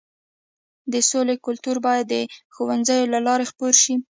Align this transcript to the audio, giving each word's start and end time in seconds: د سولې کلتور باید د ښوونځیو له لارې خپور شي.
د 0.91 0.95
سولې 1.09 1.35
کلتور 1.45 1.77
باید 1.87 2.05
د 2.13 2.15
ښوونځیو 2.53 3.11
له 3.13 3.19
لارې 3.27 3.49
خپور 3.51 3.73
شي. 3.83 3.93